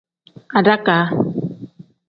[0.57, 1.05] Adakaa.